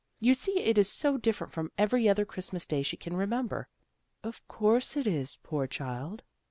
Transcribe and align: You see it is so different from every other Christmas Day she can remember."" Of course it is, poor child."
You 0.19 0.33
see 0.33 0.57
it 0.61 0.79
is 0.79 0.89
so 0.91 1.17
different 1.19 1.53
from 1.53 1.71
every 1.77 2.09
other 2.09 2.25
Christmas 2.25 2.65
Day 2.65 2.81
she 2.81 2.97
can 2.97 3.15
remember."" 3.15 3.67
Of 4.23 4.41
course 4.47 4.97
it 4.97 5.05
is, 5.05 5.37
poor 5.43 5.67
child." 5.67 6.23